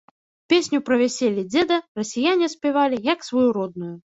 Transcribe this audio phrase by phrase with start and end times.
[0.53, 3.95] Песню пра вяселлі дзеда расіяне спявалі, як сваю родную.